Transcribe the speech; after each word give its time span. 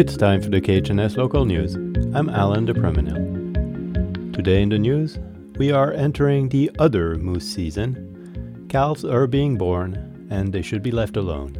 It's 0.00 0.16
time 0.16 0.40
for 0.40 0.48
the 0.48 0.62
KHNS 0.62 1.18
local 1.18 1.44
news. 1.44 1.74
I'm 2.14 2.30
Alan 2.30 2.64
de 2.64 2.72
Preminil. 2.72 4.32
Today 4.32 4.62
in 4.62 4.70
the 4.70 4.78
news, 4.78 5.18
we 5.58 5.72
are 5.72 5.92
entering 5.92 6.48
the 6.48 6.70
other 6.78 7.16
moose 7.16 7.46
season. 7.46 8.64
Calves 8.70 9.04
are 9.04 9.26
being 9.26 9.58
born, 9.58 10.26
and 10.30 10.54
they 10.54 10.62
should 10.62 10.82
be 10.82 10.90
left 10.90 11.18
alone. 11.18 11.50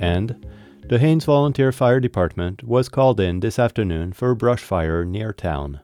And 0.00 0.42
the 0.88 0.98
Haines 0.98 1.26
Volunteer 1.26 1.70
Fire 1.70 2.00
Department 2.00 2.62
was 2.64 2.88
called 2.88 3.20
in 3.20 3.40
this 3.40 3.58
afternoon 3.58 4.14
for 4.14 4.30
a 4.30 4.34
brush 4.34 4.62
fire 4.62 5.04
near 5.04 5.34
town. 5.34 5.80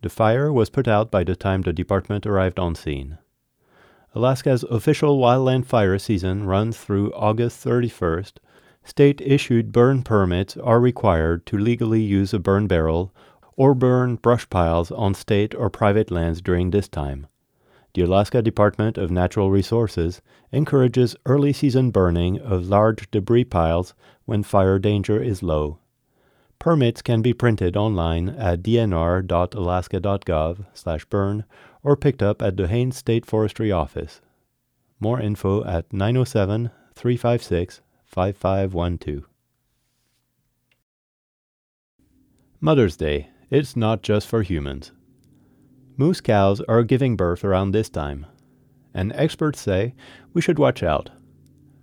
The 0.00 0.08
fire 0.08 0.50
was 0.50 0.70
put 0.70 0.88
out 0.88 1.10
by 1.10 1.22
the 1.22 1.36
time 1.36 1.60
the 1.60 1.74
department 1.74 2.24
arrived 2.24 2.58
on 2.58 2.74
scene. 2.74 3.18
Alaska's 4.14 4.62
official 4.62 5.18
wildland 5.18 5.66
fire 5.66 5.98
season 5.98 6.44
runs 6.44 6.78
through 6.78 7.12
August 7.12 7.62
31st. 7.62 8.38
State 8.88 9.20
issued 9.20 9.70
burn 9.70 10.02
permits 10.02 10.56
are 10.56 10.80
required 10.80 11.44
to 11.44 11.58
legally 11.58 12.00
use 12.00 12.32
a 12.32 12.38
burn 12.38 12.66
barrel 12.66 13.12
or 13.54 13.74
burn 13.74 14.16
brush 14.16 14.48
piles 14.48 14.90
on 14.90 15.12
state 15.12 15.54
or 15.54 15.68
private 15.68 16.10
lands 16.10 16.40
during 16.40 16.70
this 16.70 16.88
time. 16.88 17.26
The 17.92 18.00
Alaska 18.00 18.40
Department 18.40 18.96
of 18.96 19.10
Natural 19.10 19.50
Resources 19.50 20.22
encourages 20.52 21.14
early 21.26 21.52
season 21.52 21.90
burning 21.90 22.40
of 22.40 22.66
large 22.66 23.10
debris 23.10 23.44
piles 23.44 23.92
when 24.24 24.42
fire 24.42 24.78
danger 24.78 25.22
is 25.22 25.42
low. 25.42 25.80
Permits 26.58 27.02
can 27.02 27.20
be 27.20 27.34
printed 27.34 27.76
online 27.76 28.30
at 28.30 28.62
dnr.alaska.gov/burn 28.62 31.44
or 31.82 31.94
picked 31.94 32.22
up 32.22 32.40
at 32.40 32.56
the 32.56 32.66
Haines 32.66 32.96
State 32.96 33.26
Forestry 33.26 33.70
Office. 33.70 34.22
More 34.98 35.20
info 35.20 35.62
at 35.64 35.92
907 35.92 36.70
356 36.94 37.82
5512. 38.08 39.28
Mother's 42.58 42.96
Day. 42.96 43.28
It's 43.50 43.76
not 43.76 44.02
just 44.02 44.26
for 44.26 44.42
humans. 44.42 44.92
Moose 45.98 46.22
cows 46.22 46.62
are 46.62 46.82
giving 46.82 47.16
birth 47.16 47.44
around 47.44 47.72
this 47.72 47.90
time, 47.90 48.24
and 48.94 49.12
experts 49.12 49.60
say 49.60 49.94
we 50.32 50.40
should 50.40 50.58
watch 50.58 50.82
out. 50.82 51.10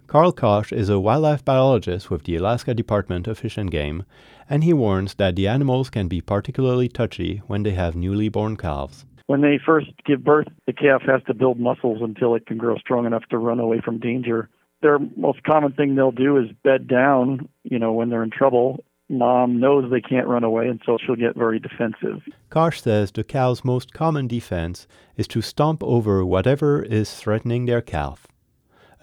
Carl 0.07 0.31
Koch 0.31 0.73
is 0.73 0.89
a 0.89 0.99
wildlife 0.99 1.45
biologist 1.45 2.09
with 2.09 2.23
the 2.23 2.35
Alaska 2.37 2.73
Department 2.73 3.27
of 3.27 3.37
Fish 3.37 3.57
and 3.57 3.69
Game, 3.69 4.03
and 4.49 4.63
he 4.63 4.73
warns 4.73 5.13
that 5.15 5.35
the 5.35 5.47
animals 5.47 5.91
can 5.91 6.07
be 6.07 6.21
particularly 6.21 6.89
touchy 6.89 7.43
when 7.45 7.61
they 7.61 7.71
have 7.71 7.95
newly 7.95 8.29
born 8.29 8.57
calves. 8.57 9.05
When 9.27 9.41
they 9.41 9.59
first 9.63 9.91
give 10.05 10.23
birth, 10.23 10.47
the 10.65 10.73
calf 10.73 11.03
has 11.03 11.21
to 11.27 11.35
build 11.35 11.59
muscles 11.59 11.99
until 12.01 12.33
it 12.33 12.47
can 12.47 12.57
grow 12.57 12.77
strong 12.77 13.05
enough 13.05 13.25
to 13.29 13.37
run 13.37 13.59
away 13.59 13.79
from 13.79 13.99
danger. 13.99 14.49
Their 14.81 14.99
most 15.15 15.43
common 15.43 15.73
thing 15.73 15.95
they'll 15.95 16.11
do 16.11 16.37
is 16.37 16.51
bed 16.63 16.87
down, 16.87 17.49
you 17.63 17.79
know, 17.79 17.93
when 17.93 18.09
they're 18.09 18.23
in 18.23 18.29
trouble. 18.29 18.83
Mom 19.09 19.59
knows 19.59 19.89
they 19.89 20.01
can't 20.01 20.27
run 20.27 20.43
away, 20.43 20.67
and 20.67 20.81
so 20.85 20.97
she'll 20.97 21.15
get 21.15 21.35
very 21.35 21.59
defensive. 21.59 22.23
Koch 22.49 22.79
says 22.79 23.11
the 23.11 23.23
cow's 23.23 23.63
most 23.63 23.93
common 23.93 24.27
defense 24.27 24.87
is 25.15 25.27
to 25.27 25.41
stomp 25.41 25.83
over 25.83 26.25
whatever 26.25 26.81
is 26.81 27.13
threatening 27.13 27.65
their 27.65 27.81
calf. 27.81 28.27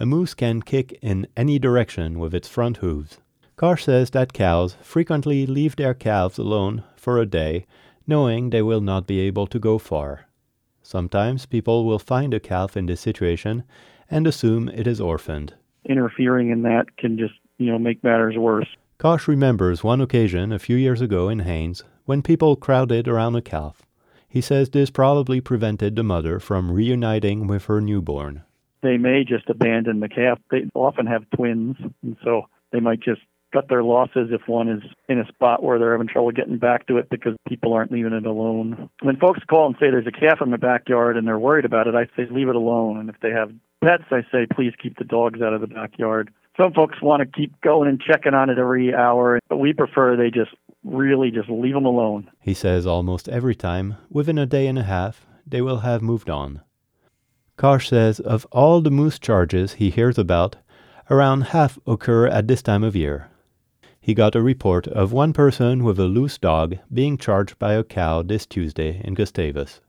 A 0.00 0.06
moose 0.06 0.34
can 0.34 0.62
kick 0.62 0.98
in 1.02 1.28
any 1.36 1.58
direction 1.58 2.18
with 2.18 2.34
its 2.34 2.48
front 2.48 2.78
hooves. 2.78 3.18
Koch 3.56 3.82
says 3.82 4.10
that 4.10 4.32
cows 4.32 4.76
frequently 4.82 5.46
leave 5.46 5.76
their 5.76 5.94
calves 5.94 6.38
alone 6.38 6.82
for 6.96 7.18
a 7.18 7.26
day, 7.26 7.66
knowing 8.06 8.50
they 8.50 8.62
will 8.62 8.80
not 8.80 9.06
be 9.06 9.20
able 9.20 9.46
to 9.46 9.60
go 9.60 9.78
far. 9.78 10.26
Sometimes 10.82 11.46
people 11.46 11.84
will 11.84 12.00
find 12.00 12.34
a 12.34 12.40
calf 12.40 12.76
in 12.76 12.86
this 12.86 13.00
situation 13.00 13.62
and 14.10 14.26
assume 14.26 14.68
it 14.68 14.88
is 14.88 15.00
orphaned. 15.00 15.54
Interfering 15.84 16.50
in 16.50 16.62
that 16.62 16.96
can 16.96 17.18
just, 17.18 17.34
you 17.58 17.70
know, 17.70 17.78
make 17.78 18.02
matters 18.04 18.36
worse. 18.36 18.68
Koch 18.98 19.26
remembers 19.26 19.82
one 19.82 20.00
occasion 20.00 20.52
a 20.52 20.58
few 20.58 20.76
years 20.76 21.00
ago 21.00 21.28
in 21.28 21.40
Haines 21.40 21.82
when 22.04 22.22
people 22.22 22.56
crowded 22.56 23.08
around 23.08 23.34
a 23.34 23.42
calf. 23.42 23.82
He 24.28 24.40
says 24.40 24.70
this 24.70 24.90
probably 24.90 25.40
prevented 25.40 25.96
the 25.96 26.02
mother 26.02 26.38
from 26.38 26.70
reuniting 26.70 27.46
with 27.46 27.66
her 27.66 27.80
newborn. 27.80 28.42
They 28.82 28.96
may 28.96 29.24
just 29.24 29.50
abandon 29.50 30.00
the 30.00 30.08
calf. 30.08 30.38
They 30.50 30.70
often 30.74 31.06
have 31.06 31.28
twins, 31.34 31.76
and 32.02 32.16
so 32.24 32.42
they 32.70 32.80
might 32.80 33.00
just 33.00 33.20
cut 33.52 33.68
their 33.68 33.82
losses 33.82 34.28
if 34.30 34.48
one 34.48 34.68
is 34.68 34.82
in 35.08 35.18
a 35.18 35.26
spot 35.26 35.62
where 35.62 35.78
they're 35.78 35.92
having 35.92 36.08
trouble 36.08 36.32
getting 36.32 36.58
back 36.58 36.86
to 36.86 36.96
it 36.96 37.08
because 37.10 37.34
people 37.48 37.72
aren't 37.72 37.92
leaving 37.92 38.12
it 38.12 38.26
alone. 38.26 38.88
When 39.02 39.16
folks 39.16 39.40
call 39.48 39.66
and 39.66 39.76
say 39.76 39.90
there's 39.90 40.06
a 40.06 40.12
calf 40.12 40.38
in 40.40 40.50
the 40.50 40.58
backyard 40.58 41.16
and 41.16 41.26
they're 41.26 41.38
worried 41.38 41.64
about 41.64 41.86
it, 41.86 41.94
I 41.94 42.06
say 42.16 42.28
leave 42.30 42.48
it 42.48 42.56
alone. 42.56 42.98
And 42.98 43.08
if 43.08 43.16
they 43.20 43.30
have 43.30 43.52
pets, 43.82 44.04
I 44.10 44.22
say 44.32 44.46
please 44.52 44.72
keep 44.82 44.98
the 44.98 45.04
dogs 45.04 45.42
out 45.42 45.52
of 45.52 45.60
the 45.60 45.66
backyard. 45.66 46.30
Some 46.56 46.72
folks 46.72 47.00
want 47.00 47.20
to 47.20 47.26
keep 47.26 47.58
going 47.62 47.88
and 47.88 48.00
checking 48.00 48.34
on 48.34 48.50
it 48.50 48.58
every 48.58 48.94
hour, 48.94 49.40
but 49.48 49.56
we 49.56 49.72
prefer 49.72 50.16
they 50.16 50.30
just 50.30 50.50
really 50.84 51.30
just 51.30 51.48
leave 51.48 51.74
them 51.74 51.86
alone. 51.86 52.30
He 52.40 52.54
says 52.54 52.86
almost 52.86 53.28
every 53.28 53.54
time, 53.54 53.96
within 54.10 54.38
a 54.38 54.46
day 54.46 54.66
and 54.66 54.78
a 54.78 54.82
half, 54.82 55.26
they 55.46 55.62
will 55.62 55.78
have 55.78 56.02
moved 56.02 56.28
on. 56.28 56.60
Koch 57.56 57.88
says 57.88 58.20
of 58.20 58.46
all 58.50 58.80
the 58.80 58.90
moose 58.90 59.18
charges 59.18 59.74
he 59.74 59.90
hears 59.90 60.18
about, 60.18 60.56
around 61.10 61.42
half 61.42 61.78
occur 61.86 62.26
at 62.26 62.48
this 62.48 62.62
time 62.62 62.84
of 62.84 62.96
year. 62.96 63.28
He 64.04 64.14
got 64.14 64.34
a 64.34 64.42
report 64.42 64.88
of 64.88 65.12
one 65.12 65.32
person 65.32 65.84
with 65.84 65.96
a 66.00 66.06
loose 66.06 66.36
dog 66.36 66.76
being 66.92 67.16
charged 67.16 67.56
by 67.60 67.74
a 67.74 67.84
cow 67.84 68.22
this 68.22 68.46
Tuesday 68.46 69.00
in 69.04 69.14
Gustavus. 69.14 69.80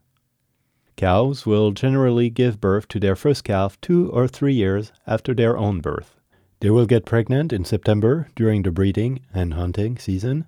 Cows 0.95 1.47
will 1.47 1.71
generally 1.71 2.29
give 2.29 2.61
birth 2.61 2.87
to 2.89 2.99
their 2.99 3.15
first 3.15 3.43
calf 3.43 3.81
two 3.81 4.11
or 4.11 4.27
three 4.27 4.53
years 4.53 4.91
after 5.07 5.33
their 5.33 5.57
own 5.57 5.81
birth. 5.81 6.15
They 6.59 6.69
will 6.69 6.85
get 6.85 7.07
pregnant 7.07 7.51
in 7.51 7.65
September 7.65 8.27
during 8.35 8.61
the 8.61 8.71
breeding 8.71 9.21
and 9.33 9.55
hunting 9.55 9.97
season 9.97 10.45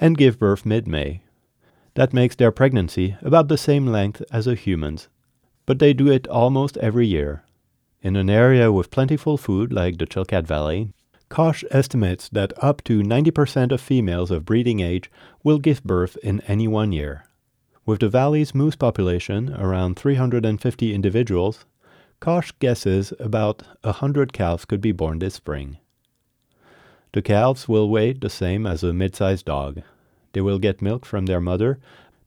and 0.00 0.16
give 0.16 0.38
birth 0.38 0.64
mid 0.64 0.88
May. 0.88 1.20
That 1.96 2.14
makes 2.14 2.34
their 2.36 2.52
pregnancy 2.52 3.18
about 3.20 3.48
the 3.48 3.58
same 3.58 3.86
length 3.86 4.22
as 4.32 4.46
a 4.46 4.54
human's, 4.54 5.08
but 5.66 5.78
they 5.78 5.92
do 5.92 6.10
it 6.10 6.26
almost 6.28 6.78
every 6.78 7.06
year. 7.06 7.44
In 8.00 8.16
an 8.16 8.30
area 8.30 8.72
with 8.72 8.90
plentiful 8.90 9.36
food 9.36 9.74
like 9.74 9.98
the 9.98 10.06
Chilkat 10.06 10.46
Valley, 10.46 10.88
Koch 11.28 11.64
estimates 11.70 12.28
that 12.28 12.52
up 12.62 12.82
to 12.84 13.02
90% 13.02 13.72
of 13.72 13.80
females 13.80 14.30
of 14.30 14.44
breeding 14.44 14.80
age 14.80 15.10
will 15.42 15.58
give 15.58 15.82
birth 15.82 16.16
in 16.22 16.40
any 16.42 16.68
one 16.68 16.92
year. 16.92 17.24
With 17.86 18.00
the 18.00 18.08
valley's 18.08 18.54
moose 18.54 18.76
population 18.76 19.52
around 19.54 19.98
350 19.98 20.94
individuals, 20.94 21.64
Koch 22.20 22.58
guesses 22.58 23.12
about 23.18 23.62
a 23.82 23.92
hundred 23.92 24.32
calves 24.32 24.64
could 24.64 24.80
be 24.80 24.92
born 24.92 25.18
this 25.18 25.34
spring. 25.34 25.78
The 27.12 27.22
calves 27.22 27.68
will 27.68 27.90
weigh 27.90 28.14
the 28.14 28.30
same 28.30 28.66
as 28.66 28.82
a 28.82 28.92
mid-sized 28.92 29.44
dog. 29.44 29.82
They 30.32 30.40
will 30.40 30.58
get 30.58 30.82
milk 30.82 31.04
from 31.04 31.26
their 31.26 31.40
mother, 31.40 31.78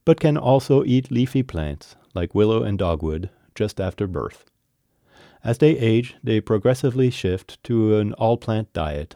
but 0.05 0.19
can 0.19 0.37
also 0.37 0.83
eat 0.83 1.11
leafy 1.11 1.43
plants 1.43 1.95
like 2.13 2.35
willow 2.35 2.63
and 2.63 2.77
dogwood 2.77 3.29
just 3.55 3.81
after 3.81 4.07
birth. 4.07 4.45
As 5.43 5.57
they 5.59 5.77
age, 5.77 6.15
they 6.23 6.41
progressively 6.41 7.09
shift 7.09 7.61
to 7.63 7.97
an 7.97 8.13
all-plant 8.13 8.73
diet. 8.73 9.15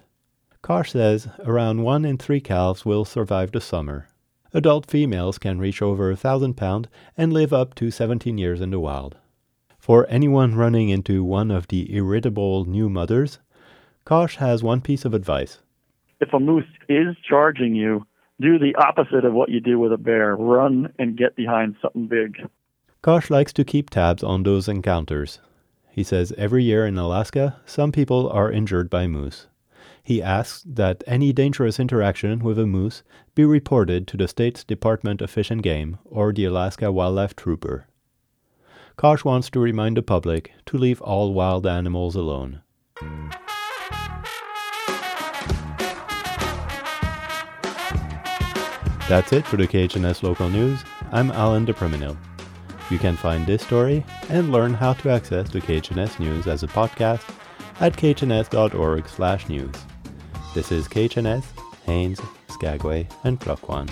Koch 0.61 0.89
says 0.89 1.27
around 1.43 1.81
one 1.81 2.05
in 2.05 2.17
three 2.17 2.39
calves 2.39 2.85
will 2.85 3.05
survive 3.05 3.51
the 3.51 3.61
summer. 3.61 4.07
Adult 4.53 4.85
females 4.85 5.37
can 5.37 5.59
reach 5.59 5.81
over 5.81 6.11
a 6.11 6.15
thousand 6.15 6.55
pounds 6.55 6.89
and 7.17 7.33
live 7.33 7.53
up 7.53 7.73
to 7.75 7.89
17 7.89 8.37
years 8.37 8.61
in 8.61 8.69
the 8.69 8.79
wild. 8.79 9.15
For 9.79 10.05
anyone 10.09 10.55
running 10.55 10.89
into 10.89 11.23
one 11.23 11.49
of 11.49 11.67
the 11.69 11.95
irritable 11.95 12.65
new 12.65 12.89
mothers, 12.89 13.39
Koch 14.05 14.35
has 14.35 14.61
one 14.61 14.81
piece 14.81 15.05
of 15.05 15.13
advice. 15.13 15.59
If 16.19 16.33
a 16.33 16.39
moose 16.39 16.65
is 16.87 17.15
charging 17.27 17.73
you, 17.73 18.05
do 18.39 18.59
the 18.59 18.75
opposite 18.75 19.25
of 19.25 19.33
what 19.33 19.49
you 19.49 19.59
do 19.59 19.79
with 19.79 19.93
a 19.93 19.97
bear. 19.97 20.35
Run 20.35 20.93
and 20.99 21.17
get 21.17 21.35
behind 21.35 21.75
something 21.81 22.07
big. 22.07 22.47
Koch 23.01 23.29
likes 23.29 23.53
to 23.53 23.63
keep 23.63 23.89
tabs 23.89 24.23
on 24.23 24.43
those 24.43 24.67
encounters. 24.67 25.39
He 25.91 26.03
says 26.03 26.33
every 26.37 26.63
year 26.63 26.85
in 26.85 26.97
Alaska, 26.97 27.57
some 27.65 27.91
people 27.91 28.29
are 28.29 28.49
injured 28.49 28.89
by 28.89 29.07
moose. 29.07 29.47
He 30.01 30.23
asks 30.23 30.63
that 30.65 31.03
any 31.05 31.33
dangerous 31.33 31.79
interaction 31.79 32.39
with 32.39 32.57
a 32.57 32.65
moose 32.65 33.03
be 33.35 33.43
reported 33.43 34.07
to 34.07 34.17
the 34.17 34.27
state's 34.27 34.63
Department 34.63 35.21
of 35.21 35.29
Fish 35.29 35.51
and 35.51 35.61
Game 35.61 35.99
or 36.05 36.31
the 36.31 36.45
Alaska 36.45 36.91
Wildlife 36.91 37.35
Trooper. 37.35 37.87
Koch 38.95 39.25
wants 39.25 39.49
to 39.49 39.59
remind 39.59 39.97
the 39.97 40.01
public 40.01 40.51
to 40.67 40.77
leave 40.77 41.01
all 41.01 41.33
wild 41.33 41.67
animals 41.67 42.15
alone. 42.15 42.61
That's 49.09 49.33
it 49.33 49.45
for 49.45 49.57
the 49.57 49.67
KHNS 49.67 50.23
local 50.23 50.49
news. 50.49 50.83
I'm 51.11 51.31
Alan 51.31 51.65
de 51.65 51.73
Preminil. 51.73 52.17
You 52.91 52.99
can 52.99 53.15
find 53.15 53.47
this 53.47 53.61
story 53.61 54.03
and 54.27 54.51
learn 54.51 54.73
how 54.73 54.91
to 54.91 55.09
access 55.09 55.49
the 55.49 55.61
KHNS 55.61 56.19
news 56.19 56.45
as 56.45 56.63
a 56.63 56.67
podcast 56.67 57.23
at 57.79 57.93
khns.org 57.93 59.07
slash 59.07 59.47
news. 59.47 59.73
This 60.53 60.73
is 60.73 60.89
KHNS, 60.89 61.45
Haines, 61.85 62.19
Skagway, 62.49 63.07
and 63.23 63.39
Klukwan. 63.39 63.89